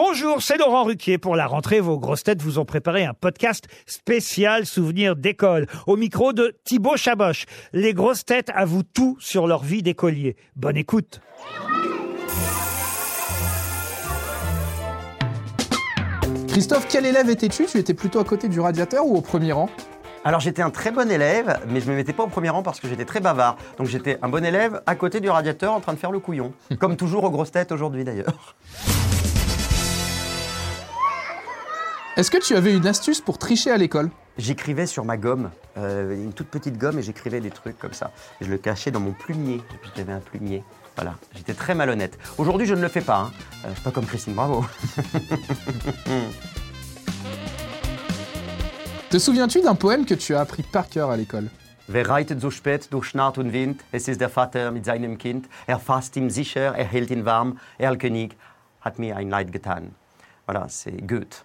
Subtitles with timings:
[0.00, 1.18] Bonjour, c'est Laurent Ruquier.
[1.18, 5.66] Pour la rentrée, vos grosses têtes vous ont préparé un podcast spécial souvenir d'école.
[5.88, 7.46] Au micro de Thibaut Chaboch.
[7.72, 10.36] Les grosses têtes avouent tout sur leur vie d'écolier.
[10.54, 11.20] Bonne écoute.
[16.46, 17.66] Christophe, quel élève étais-tu?
[17.66, 19.68] Tu étais plutôt à côté du radiateur ou au premier rang?
[20.24, 22.62] Alors j'étais un très bon élève, mais je ne me mettais pas au premier rang
[22.62, 23.56] parce que j'étais très bavard.
[23.78, 26.52] Donc j'étais un bon élève à côté du radiateur en train de faire le couillon.
[26.78, 28.54] Comme toujours aux grosses têtes aujourd'hui d'ailleurs.
[32.18, 34.10] Est-ce que tu avais une astuce pour tricher à l'école?
[34.38, 38.10] J'écrivais sur ma gomme, euh, une toute petite gomme, et j'écrivais des trucs comme ça.
[38.40, 40.64] Et je le cachais dans mon plumier, puis j'avais un plumier.
[40.96, 42.18] Voilà, j'étais très malhonnête.
[42.36, 43.18] Aujourd'hui, je ne le fais pas.
[43.18, 43.30] Hein.
[43.64, 44.64] Euh, je suis pas comme Christine Bravo.
[49.10, 51.48] Te souviens-tu d'un poème que tu as appris par cœur à l'école?
[51.88, 53.80] Wer reitet so spät durch Nacht und Wind?
[53.92, 55.48] Es ist der Vater mit seinem Kind.
[55.68, 57.60] Er fasst ihn sicher, er hält ihn warm.
[57.78, 58.36] Erlkönig
[58.80, 59.94] hat mir ein Leid getan.
[60.48, 61.44] Voilà, c'est Goethe.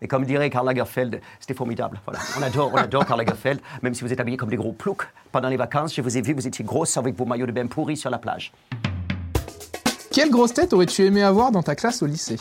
[0.00, 2.00] Et comme dirait Karl Lagerfeld, c'était formidable.
[2.06, 2.20] Voilà.
[2.38, 5.08] On adore, on adore Karl Lagerfeld, même si vous êtes habillés comme des gros ploucs
[5.32, 5.94] pendant les vacances.
[5.94, 8.18] Je vous ai vu, vous étiez grosses avec vos maillots de bain pourris sur la
[8.18, 8.52] plage.
[10.12, 12.36] Quelle grosse tête aurais-tu aimé avoir dans ta classe au lycée?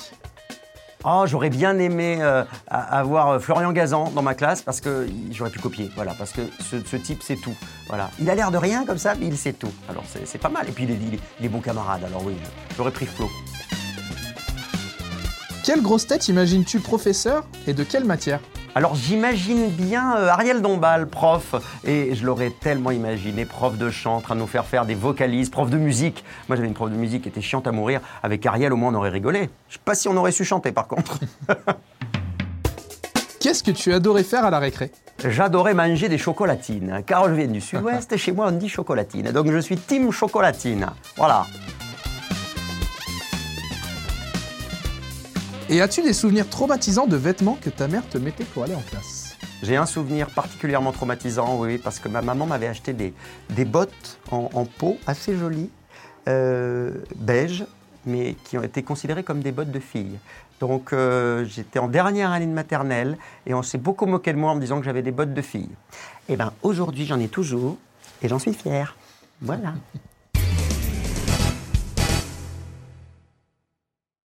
[1.06, 5.52] Oh, j'aurais bien aimé euh, avoir euh, Florian Gazan dans ma classe parce que j'aurais
[5.52, 5.90] pu copier.
[5.96, 7.54] Voilà, parce que ce, ce type sait tout.
[7.88, 9.72] Voilà, il a l'air de rien comme ça, mais il sait tout.
[9.90, 10.68] Alors c'est pas mal.
[10.68, 12.04] Et puis il est, il est- il est bon camarade.
[12.04, 12.34] Alors oui,
[12.76, 13.30] j'aurais pris Flo.
[15.68, 18.40] Quelle grosse tête imagines-tu professeur et de quelle matière?
[18.74, 24.16] Alors j'imagine bien euh, Ariel Dombal, prof, et je l'aurais tellement imaginé, prof de chant,
[24.16, 26.24] en train de nous faire faire des vocalises, prof de musique.
[26.48, 28.00] Moi j'avais une prof de musique qui était chiante à mourir.
[28.24, 29.50] Avec Ariel, au moins on aurait rigolé.
[29.68, 31.20] Je sais pas si on aurait su chanter par contre.
[33.42, 34.94] Qu'est-ce que tu adorais faire à la récré?
[35.22, 39.32] J'adorais manger des chocolatines, car je viens du sud-ouest et chez moi on dit chocolatine.
[39.34, 40.88] Donc je suis team chocolatine.
[41.18, 41.46] Voilà.
[45.70, 48.82] Et as-tu des souvenirs traumatisants de vêtements que ta mère te mettait pour aller en
[48.82, 53.14] classe J'ai un souvenir particulièrement traumatisant, oui, parce que ma maman m'avait acheté des,
[53.50, 55.70] des bottes en, en peau assez jolies,
[56.30, 57.66] euh, beige,
[58.06, 60.18] mais qui ont été considérées comme des bottes de fille.
[60.62, 64.52] Donc euh, j'étais en dernière année de maternelle et on s'est beaucoup moqué de moi
[64.52, 65.70] en me disant que j'avais des bottes de fille.
[66.30, 67.78] Et bien aujourd'hui j'en ai toujours
[68.22, 68.96] et j'en suis fier.
[69.42, 69.74] Voilà.